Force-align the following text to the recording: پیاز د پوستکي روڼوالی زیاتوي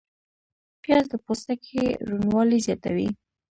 پیاز 0.81 1.05
د 1.11 1.13
پوستکي 1.25 1.83
روڼوالی 2.09 2.59
زیاتوي 2.65 3.09